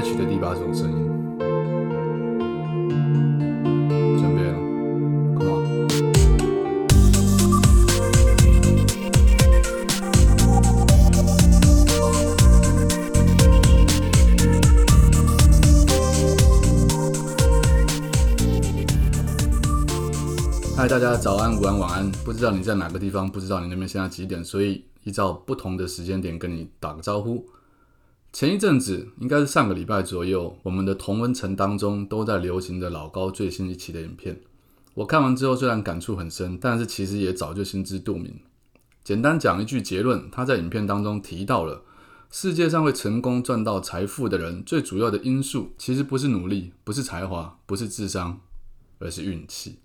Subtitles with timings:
[0.00, 0.96] H 的第八种声音，
[4.16, 4.54] 准备了
[5.36, 5.58] ，Come on。
[20.76, 22.08] 嗨，大家早安、午安、晚安。
[22.24, 27.44] 不知道你在哪个地方，不知道你那边现在几点，所以依照不同的时间点跟你打个招呼。
[28.30, 34.38] 前一阵子，应该是上个礼拜左右，我们的同温层当中都在流行的老高最新一期的影片。
[34.94, 38.38] 我看完之后，虽然感触很深，但是其实也早就心知肚明。
[39.02, 41.82] 简单讲一句结论，他在影片当中提到了，
[42.30, 48.40] 世界上会成功赚到财富的人，最主要的因素其实不是努力，不是才华，不是智商，
[48.98, 49.78] 而是运气。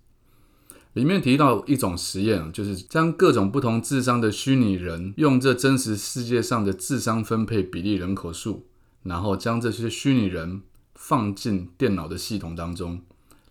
[0.94, 8.68] 里面提到一种实验，就是将各种不同智商的虚拟人，用这真实世界上的智商分配比例人口数，
[9.02, 10.62] 然后将这些虚拟人
[10.94, 13.02] 放进电脑的系统当中，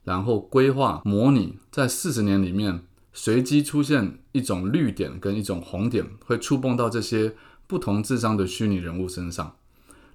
[0.05, 7.35] 然后规划模拟在四十年里面随机出现一种绿点跟一种红点，会触碰到这些
[7.67, 9.57] 不同智商的虚拟人物身上。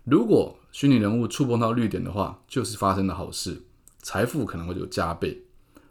[0.05, 3.63] 如果虚拟人物触碰到绿点的话，就是发生了好事，
[4.01, 5.43] 财富可能会有加倍。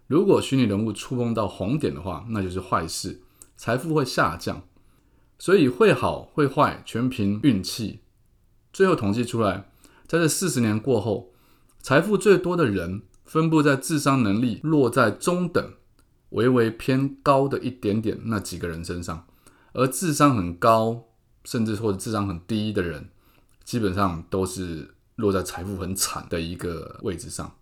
[0.06, 3.20] 如果虚拟人物触碰到红点的话，那就是坏事，
[3.56, 4.62] 财富会下降。
[5.38, 8.00] 所以会好会坏全凭运气。
[8.72, 9.70] 最后统计出来，
[10.06, 11.32] 在这四十年过后，
[11.82, 15.74] 财富最多的人分布在智商能力落在中等、
[16.30, 19.26] 微微偏高的一点点那几个人身上，
[19.74, 21.04] 而智商很高，
[21.44, 23.10] 甚至或者智商很低的人，
[23.62, 27.54] 基本上都是落在财富很惨的一个位置上。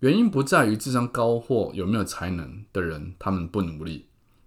[0.00, 4.06] 原因不在于智商高或有没有才能的人，他们不努力。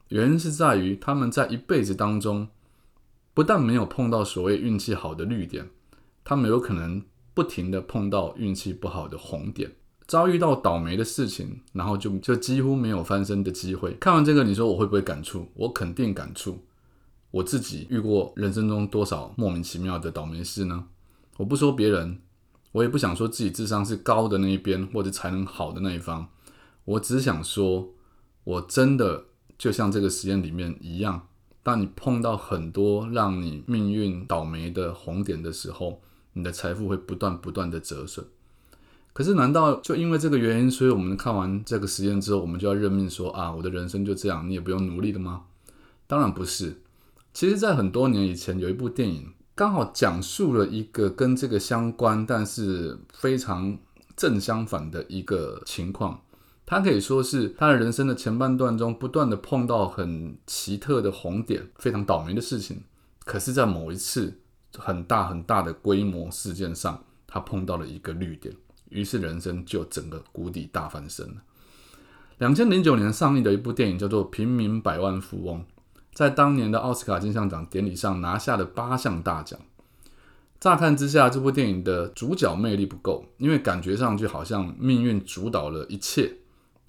[0.10, 2.48] 原因是在于他们在一辈子当中，
[3.36, 5.70] 不但没有碰到所谓运气好的绿点，
[6.24, 7.04] 他们有可能
[7.36, 9.72] 不停的碰到运气不好的红点，
[10.08, 13.94] 遭遇到倒霉的事情，然后就就几乎没有翻身的机会。
[14.00, 15.48] 看完这个，你说我会不会感触？
[15.54, 16.64] 我肯定感触。
[17.30, 20.88] 我自己遇过人生中多少莫名其妙的倒霉事呢？
[21.38, 22.23] 我不说别人。
[22.74, 26.28] 我也不想说自己智商是高的那一边，或者才能好的那一方。
[26.86, 27.94] 我只想说，
[28.44, 29.26] 我真的
[29.58, 31.28] 就像这个实验里面一样，
[31.62, 36.02] 当你碰到很多让你命运倒霉的红点的时候，
[36.34, 38.26] 你的财富会不断不断的折损。
[39.14, 45.44] 可是，难道就因为这个原因，所以我们看完这个实验之后，我们就要认命说啊，我的人生就这样，你也不用努力了吗？
[46.08, 46.82] 当然不是。
[47.32, 49.32] 其实，在很多年以前，有一部电影。
[49.56, 53.78] 刚好讲述了一个跟这个相关，但是非常
[54.18, 56.22] 正相反的一个情况。
[56.66, 62.82] 他可以说是他的人生的前半段中，不断的碰到很奇特的红点，非常倒霉的事情。
[63.26, 64.40] 可是，在某一次
[64.76, 68.56] 很大很大的规模事件上，他碰到了一个绿点，
[68.90, 71.36] 于是人生就整个谷底大翻身了。
[72.40, 75.60] 两千零九年上映的一部电影叫做《平民百万富翁》。
[76.14, 79.60] 在当年的奥斯卡金像奖典礼上拿下了八项大奖。
[80.60, 86.38] 乍看之下，这部电影的主角魅力不够，因为感觉上就好像命运主导了一切。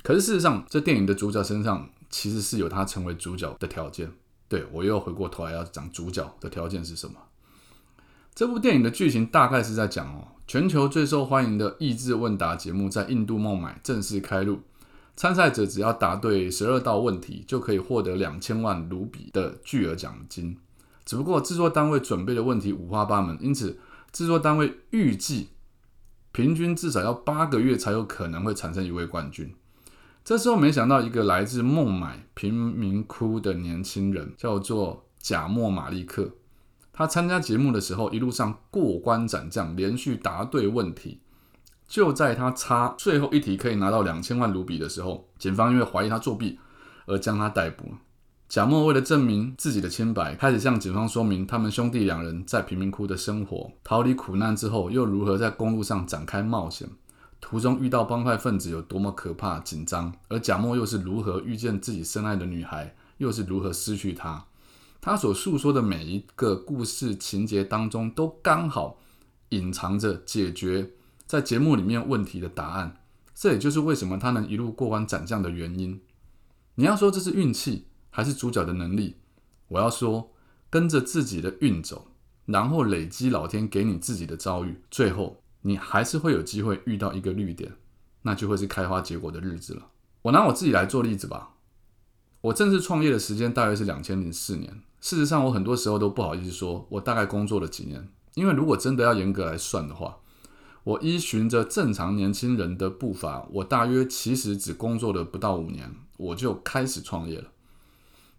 [0.03, 4.13] 可是事实上，这电影的主角身上其实是有他成为主角的条件。
[4.47, 7.15] 对我又回过头来要讲主角的条件是什么？
[8.35, 14.61] 这部电影的剧情大概是在讲哦，全球最受欢迎的益智问答节目在印度孟买正式开录。
[15.17, 20.59] 参赛者只要答对十二道问题，就可以获得两千万卢比的巨额奖金。
[21.05, 23.79] 只不过制作单位准备的问题五花八门，因此
[24.11, 25.49] 制作单位预计
[26.33, 29.55] 平均至少要八个月才有可能会产生一位冠军。
[30.25, 36.33] 这时候没想到一个来自孟买贫民窟的年轻人，叫做贾莫马利克。
[36.93, 41.21] 他参加节目的时候，一路上过关斩将，连续答对问题。
[41.87, 46.59] 就在他差最后一题可以拿到两千万卢比的时候，警方因为怀疑他作弊
[47.07, 47.85] 而将他逮捕。
[48.49, 56.89] 贾莫为了证明自己的清白，开始向警方说明他们兄弟两人在贫民窟的生活，逃离苦难之后又如何在公路上展开冒险，
[57.41, 64.45] 途中遇到帮派分子有多么可怕紧张，而贾莫又是如何遇见自己深爱的女孩，又是如何失去她。
[65.01, 68.99] 他所诉说的每一个故事情节当中，都刚好
[69.49, 70.91] 隐藏着解决。
[71.35, 73.01] 在节目里面问题的答案，
[73.35, 76.01] 这也就是为什么他能一路过关斩将的原因。
[76.77, 79.17] 你要说这是运气还是主角的能力？
[79.67, 80.31] 我要说
[80.71, 82.07] 跟着自己的运走，
[82.47, 87.73] 然后累积老天给你自己的遭遇，最后你还是会有机会遇到一个绿点，
[88.23, 89.89] 那就会是开花结果的日子了。
[90.23, 91.55] 我拿我自己来做例子吧。
[92.43, 94.83] 我正式创业的时间大约是两千零四年。
[95.01, 100.19] 事实上，我很多时候都不好意思说我大概工作了几年，因为如果真的要严格来算的话。
[100.85, 107.49] 我依循着正常年轻人的步伐，我大约其实只工作了不到五年，我就开始创业了。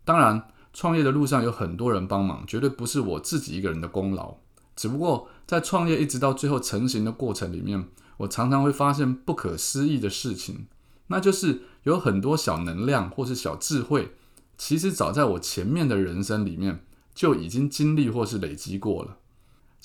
[0.04, 4.36] 当然，创业的路上有很多人帮忙，绝对不是我自己一个人的功劳。
[4.76, 7.88] 只不过在创业一直到最后成型的过程里面，
[8.18, 10.68] 我常常会发现不可思议的事情，
[11.08, 14.14] 那就是有很多小能量或是小智慧，
[14.58, 16.84] 其实早在我前面的人生里面
[17.16, 19.18] 就已经经历或是累积过了。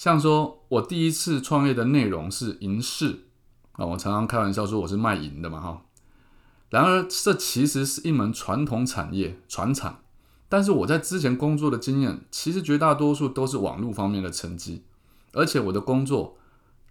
[0.01, 3.27] 像说，我第一次创业的内容是银饰
[3.73, 5.83] 啊，我常常开玩笑说我是卖银的嘛哈。
[6.71, 10.01] 然而，这其实是一门传统产业，传产。
[10.49, 14.85] 但是我在之前工作的经验，其实绝大多数都是网络方面的成绩，
[15.35, 16.39] 而且我的工作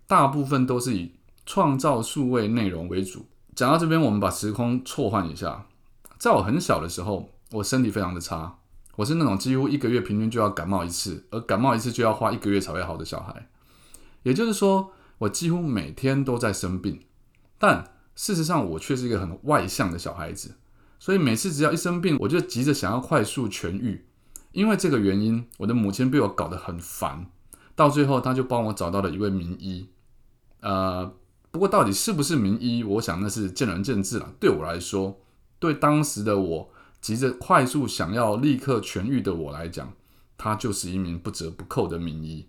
[0.05, 1.13] 大部分都是以
[1.47, 3.25] 创造数位内容为主。
[3.55, 5.65] 讲到这边，我们把时空错换一下，
[6.19, 8.58] 在我很小的时候，我身体非常的差。
[8.99, 13.47] 我是那种几乎一个月平均就要感冒一次，而感冒一次就要花一个月才会好的小孩。
[14.23, 16.99] 也就是说，我几乎每天都在生病。
[17.57, 20.57] 但事实上，我却是一个很外向的小孩子，
[20.99, 24.05] 所以每次只要一生病，我就急着想要快速痊愈。
[24.51, 27.27] 因为这个原因，我的母亲被我搞得很烦，
[27.77, 29.87] 到最后，她就帮我找到了一位名医。
[30.59, 31.09] 呃，
[31.51, 34.33] 不过到底是不是名医，我想那是见仁见智了。
[34.41, 35.21] 对我来说，
[35.57, 36.69] 对当时的我。
[37.01, 39.93] 急着快速想要立刻痊愈的我来讲，
[40.37, 42.45] 他就是一名不折不扣的名医。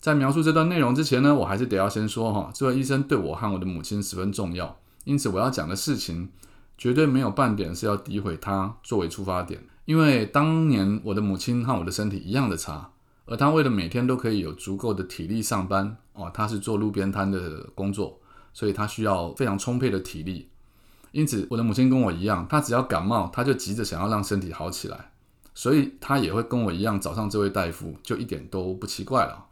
[0.00, 6.28] 在描述这段内容之前呢，我还是得要先说哈，这位医生对我和我的母亲十分重要，因此我要讲的事情
[6.76, 9.62] 绝对没有半点是要诋毁他作为出发点。
[9.84, 12.90] 因为当年我的母亲和我的身体一样的差，
[13.24, 18.20] 而他为了每天都可以有足够的体力上班哦，他是做路边摊的工作，
[18.52, 20.48] 所以他需要非常充沛的体力。
[21.12, 25.12] 因此，我的母亲跟我一样，她只要感冒，她就急着想要让身体好起来，
[25.54, 29.46] 所以她也会跟我一样找上这位大夫，就一点都不奇怪了。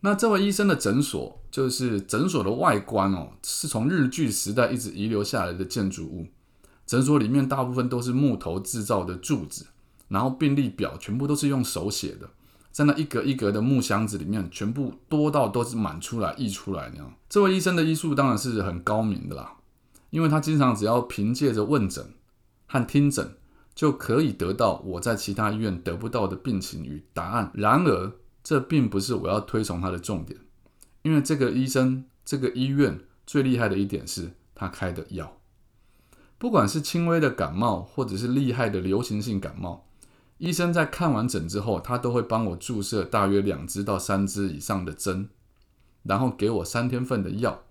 [0.00, 6.28] 那这位医生的诊所，就是诊所的外观哦，是从日据时代一直遗留下来的建筑物。
[6.86, 9.66] 诊所里面大部分都是木头制造的柱子，
[10.06, 12.30] 然后病历表全部都是用手写的，
[12.70, 17.12] 在那一格一格的木箱子里面，全部多到都是满出来溢出来那样。
[17.28, 19.54] 这位医生的医术当然是很高明的啦。
[20.10, 22.14] 因为他经常只要凭借着问诊
[22.66, 23.36] 和听诊，
[23.74, 27.50] 就可以得到我在其他医院得不到的病情与答案。
[27.54, 28.12] 然而，
[28.42, 30.38] 这并不是我要推崇他的重点，
[31.02, 35.38] 因为这个医生、这个医院最厉害的一点是他开的药，
[36.38, 39.86] 不管是轻微的感冒，或者是厉害的流行性感冒，
[40.38, 45.28] 医生在看完诊之后，他都会帮我注射大约两支到三支以上的针，
[46.02, 47.64] 然后给我三天份的药。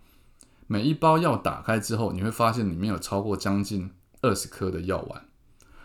[0.67, 3.89] 每一包药打开之后，你会发现里面有超过将近
[4.21, 5.25] 二十颗的药丸。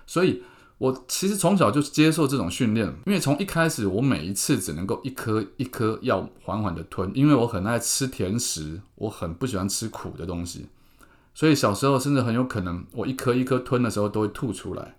[0.07, 0.43] 所以，
[0.79, 10.67] 我其实从小就接受这种训练，因为从一开始，我每一次只能够一颗一颗药缓缓的吞，因为我很爱吃甜食，我很不喜欢吃苦的东西。
[11.33, 14.97] 所以小时候甚至很有可能，我一颗一颗吞的时候都会吐出来。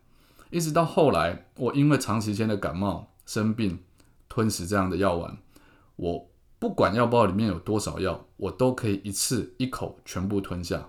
[0.49, 3.79] 一直到后来，我因为长时间的感冒生病，
[4.29, 5.37] 吞食这样的药丸，
[5.97, 6.29] 我。
[6.63, 10.87] 不管药包里面有多少药，我都可以一次一口全部吞下。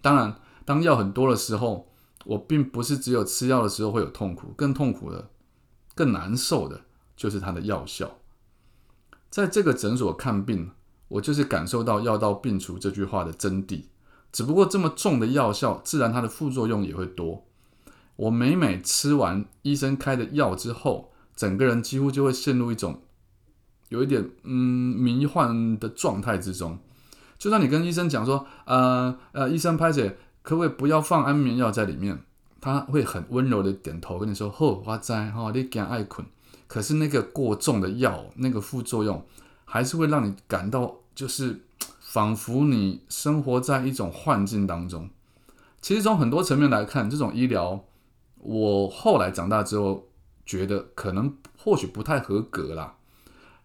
[0.00, 1.90] 当然，当药很多的时候，
[2.24, 5.30] 我并不是只有吃药的时候会有痛苦，更痛苦的、
[5.96, 6.82] 更难受的
[7.16, 8.18] 就是它的药效。
[9.28, 10.70] 在这个诊所看病，
[11.08, 13.86] 我就是感受到“药到病除”这句话的真谛。
[14.30, 17.44] 只不过这么重的药效，自然它的副作用也会多。
[18.14, 23.02] 我每每吃完医生开的药之后，整个人几乎就会陷入一种。
[23.88, 24.52] 有一点嗯
[24.96, 26.78] 迷幻的状态之中，
[27.38, 32.18] 就算你跟医生讲说，呃呃，医生拍姐可不可以不要放安眠药在里面？
[32.60, 36.26] 他会很温柔的点头跟你说，好，我知哈，你敢爱困。
[36.66, 39.24] 可是那个过重的药，那个副作用，
[39.64, 41.60] 还是会让你感到就是
[42.00, 45.08] 仿佛你生活在一种幻境当中。
[45.80, 47.84] 其实从很多层面来看，这种医疗，
[48.38, 50.08] 我后来长大之后
[50.44, 52.96] 觉得可能或许不太合格啦。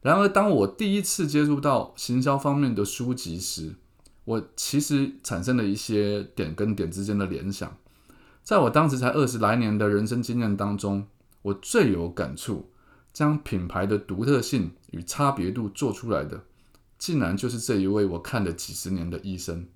[0.04, 3.74] 然而，当我第一次接触到行销方面的书籍时，
[4.26, 7.78] 我其实产生了一些点跟点之间的联想。
[8.44, 11.08] 在我当时才二十来年的人生经验当中，
[11.42, 12.70] 我最有感触，
[13.14, 16.44] 将品牌的独特性与差别度做出来的，
[16.98, 19.68] 竟然就是这一位我看了几十年的医生。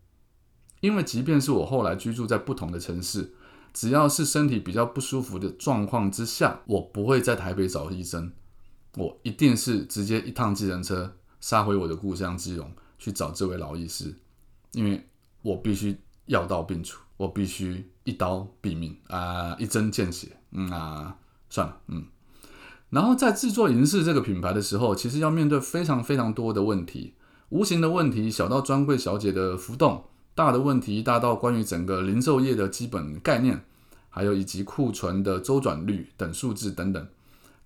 [0.82, 3.34] 因为即便是我后来居住在不同的城市，
[3.74, 8.34] 只要是身体比较不舒服的状况之下，我不会在台北找医生。
[8.96, 14.14] 我一定是直接一趟计程车杀回我的故乡基隆去找这位老医师，
[14.72, 15.06] 因为
[15.42, 20.30] 我必须药到病除，我必须一刀毙命啊，一针见血。
[20.52, 21.18] 嗯啊，
[21.50, 22.06] 算了，嗯。
[22.90, 27.16] 然后在制作银饰这个品牌的时候，其实要面对非常非常多的问题。
[27.50, 33.66] 无形的问题小到专柜小姐的浮动，大的问题大到关于整个零售业的基本概念，
[34.10, 37.08] 还有以及库存的周转率等数字等等，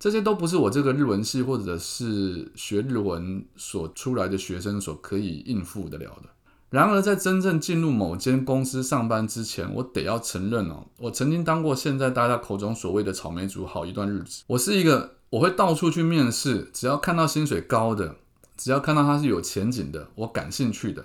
[0.02, 6.28] 这些都不是我这个日文系或者是学日文所出来的学生所可以应付得了的。
[6.70, 14.42] 然而，在真正进入某间公司上班之前，我得要承认哦，我曾经当过现在大家口中所谓的草莓族好一段日子。
[14.48, 18.16] 我是一个我会到处去面试，只要看到薪水高的，
[18.56, 21.04] 只要看到它是有前景的，我感兴趣的，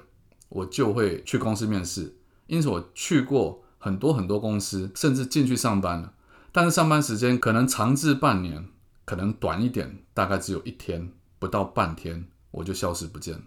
[0.49, 2.15] 我就会去公司面试。
[2.47, 6.13] 因此，我去过很多很多公司，甚至进去上班了。
[6.51, 8.65] 但是上班时间可能长至半年，
[9.07, 13.43] 可能短一点，大概只有一天不到半天，我就消失不见了。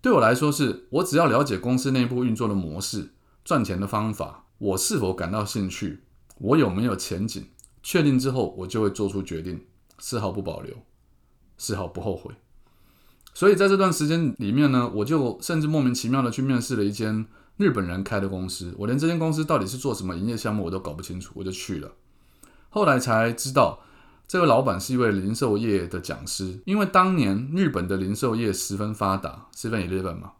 [0.00, 3.10] 对我来说，是我只要了解公司内部运作的模式、
[3.44, 6.04] 赚钱的方法，我是否感到兴趣，
[6.38, 7.44] 我有没有前景，
[7.82, 9.66] 确定之后，我就会做出决定，
[9.98, 10.76] 丝毫不保留，
[11.56, 12.32] 丝毫不后悔。
[13.34, 21.90] 所以在这段时间里面呢，我就甚至莫名其妙的去面试了一间日本人开的公司，我连这间公司到底是做什么营业项目我都搞不清楚，我就去了。
[22.68, 23.80] 后来才知道。
[24.28, 30.32] 这位老板是一位零售业的讲师，因为当年日本的零售业十分发达，Seven Eleven 嘛，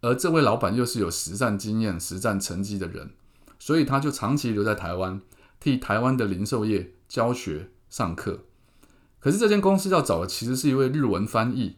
[0.00, 3.10] 而这位老板又是有实战经验、实战成绩的人，
[3.58, 5.20] 所以他就长期留在台湾，
[5.60, 8.44] 替台湾的零售业教学上课。
[9.20, 11.76] 可是这间公司要找的其实是一位日文翻译，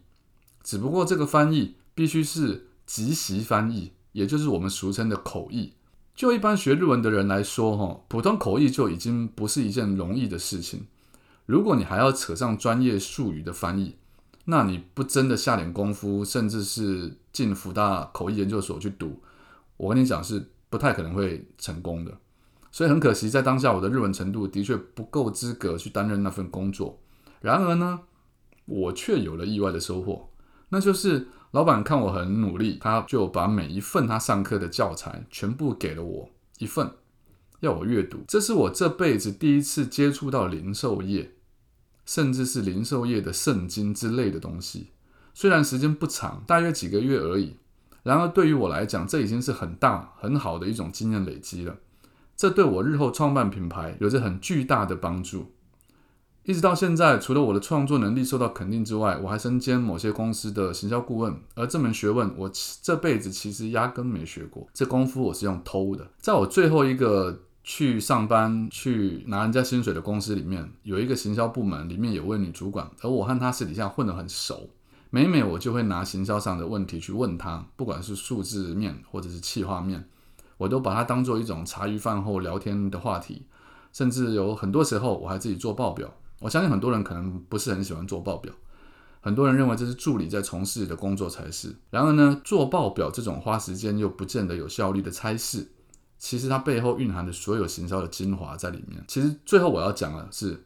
[0.62, 5.72] 只不过这个翻译必须是即席翻译，也就是我们俗称的口译。
[6.14, 10.86] 就一般学日文的人来说，哈，普通口译就已经不是一件容易的事情。
[11.48, 13.96] 如果你还要扯上专业术语的翻译，
[14.44, 19.22] 那你不真的下点功夫，甚至是进福大口译研究所去读，
[19.78, 22.12] 我跟你讲是不太可能会成功的。
[22.70, 27.00] 所以很可惜，在当下我的日文程度的确不够资格去担任那份工作。
[27.40, 28.00] 然而呢，
[28.66, 30.28] 我却有了意外的收获，
[30.68, 36.28] 那就是老板看我很努力，他就把每一份他上课的教材全部给了我
[36.58, 36.92] 一份，
[37.60, 38.18] 要我阅读。
[38.28, 41.32] 这是我这辈子第一次接触到零售业。
[42.08, 44.92] 甚至是零售业的圣经之类的东西，
[45.34, 47.56] 虽然时间不长，大约几个月而已，
[48.02, 51.76] 然而对于我来讲，这已经是很大很好的一种经验累积了。
[52.34, 55.52] 这对我日后创办品牌有着很巨大的帮助。
[56.44, 62.50] 一直到现在，除了我的创作能力受到肯定之外，我还身兼某些公司的行销顾问，而这门学问我
[62.80, 66.10] 这辈子其实压根没学过，这功夫我是用偷的。
[66.18, 67.42] 在我最后一个。
[67.62, 74.70] 去上班去拿人家薪水的公司里面有一个行销部门，里面有位女主管，而我和她私底下混得很熟。
[75.10, 80.08] 每每我就会拿行销上的问题去问她，不管是数字面或者是企划面，
[80.56, 83.46] 我都把它当做一种茶余饭后聊天的话题。
[83.92, 86.12] 甚至有很多时候我还自己做报表。
[86.40, 88.52] 我相信很多人可能不是很喜欢做报表，
[89.20, 91.74] 很多人认为这是助理在从事的工作才是。
[91.90, 95.68] 然而呢，做报表这种花时间又不见得有效率的差事。
[96.18, 99.02] 其实它背后蕴含的所有行销的精华在里面。
[99.06, 100.64] 其实最后我要讲的是，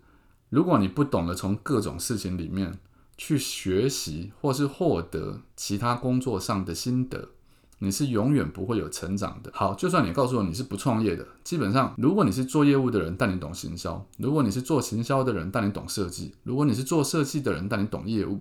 [0.49, 2.79] 如果你不懂得从各种事情里面
[3.17, 7.29] 去学习，或是获得其他工作上的心得，
[7.79, 9.51] 你是永远不会有成长的。
[9.55, 18.41] 好，就算你告诉我你是不创业的，基本上如果你是做业务的人，但你懂行销；如果你是做行销的人，但你懂设计；如果你是做设计的人，但你懂业务。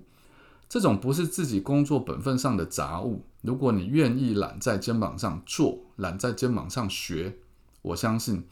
[0.71, 7.39] 这种不是自己工作本分上的杂物，如果你愿意揽在肩膀上做，揽在肩膀上学，
[7.81, 8.45] 我相信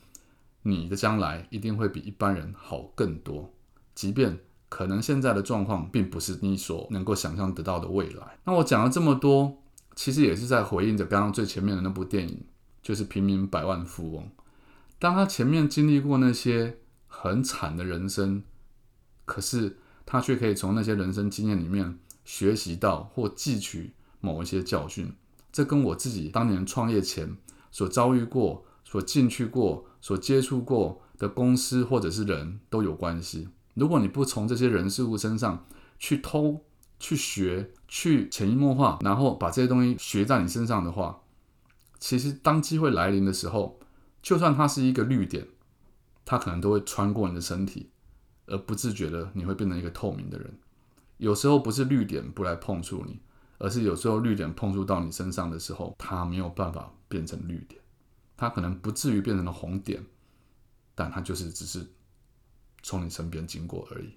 [0.63, 3.53] 你的将来一定会比一般人好更多。
[3.95, 8.37] 即便可能现在的状况并不是你所能够想象得到的未来。
[8.43, 9.57] 那我讲了这么多，
[9.95, 12.43] 其实也是在回应着刚刚最前面的那部电影，
[12.83, 14.23] 就是《平民百万富翁》。
[14.99, 18.43] 当他前面经历过那些很惨的人生，
[19.23, 21.97] 可是他却可以从那些人生经验里面。
[22.29, 25.11] 学习到或汲取某一些教训，
[25.51, 27.35] 这跟我自己当年创业前
[27.71, 33.49] 所遭遇过、所进去过、所接触过的公司或者是人都有关系。
[33.73, 35.65] 如果你不从这些人事物身上
[35.97, 36.63] 去偷、
[36.99, 41.21] 去学、去潜移默化，然后把这些东西学在你身上的话，
[41.97, 43.79] 其实当机会来临的时候，
[44.21, 45.47] 就算它是一个绿点，
[46.25, 47.89] 它可能都会穿过你的身体，
[48.45, 50.53] 而不自觉的你会变成一个透明的人。
[51.19, 53.19] 有时候不是绿点不来碰触你，
[53.57, 57.81] 而是有时候绿点碰触到你身上的时候，它没有办法变成绿点，
[58.37, 60.05] 它可能不至于变成了红点，
[60.95, 61.85] 但它就是只是
[62.81, 64.13] 从你身边经过而已。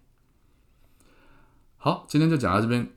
[1.77, 2.89] 好，今天就讲到这边，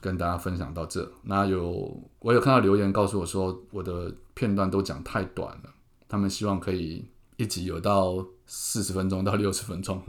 [0.00, 1.10] 跟大家分享到这。
[1.22, 5.74] 那有我有看到留言告诉我说，我的片段都讲太短了，
[6.06, 10.02] 他们希望可以一集有到四十分钟到六十分钟。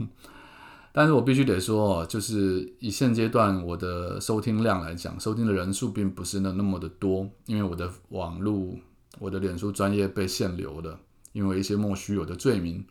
[0.96, 8.74] 但是我必须得说，就是以现阶段我的收听量来讲，收听的人数并不是那那么的多，因为我的网络、
[9.18, 10.98] 我的脸书专业被限流了，
[11.34, 12.82] 因为一些莫须有的罪名，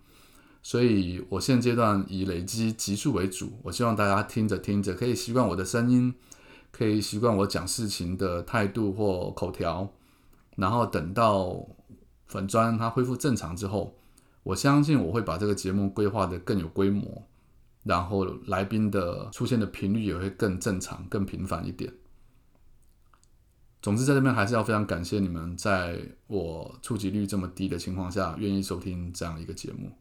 [0.61, 3.53] 所以我现阶段以累积集数为主。
[3.63, 6.13] 我希望大家听着听着可以习惯我的声音，
[6.71, 9.91] 可以习惯我讲事情的态度或口条，
[10.57, 11.67] 然后等到
[12.27, 13.95] 粉砖它恢复正常之后，
[14.43, 17.23] 我相信我会把这个节目规划的更有规模。
[17.85, 21.93] 然后来宾的出现的频率也会更正常、更频繁一点。
[23.81, 29.91] 总之，在这边还是要非常感谢你们，在我触及率这么低的情况下，愿意收听这样一个节目。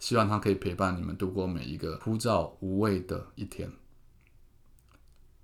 [0.00, 3.70] 希望它可以陪伴你们度过每一个枯燥无味的一天。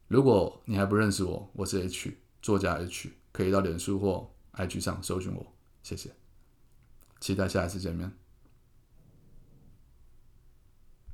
[0.09, 5.47] 如果你还不认识我，我是 H 作家 H，可以到脸书或 IG 上搜寻我。
[5.85, 6.11] 谢谢，
[7.21, 8.24] 期待下一次见面。